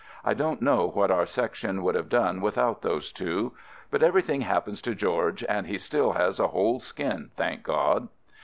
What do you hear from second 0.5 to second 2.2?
know what our Sec tion would have